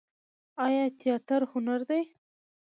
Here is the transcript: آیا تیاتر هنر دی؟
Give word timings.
آیا 0.65 0.83
تیاتر 0.99 1.41
هنر 1.51 1.79
دی؟ 1.89 2.01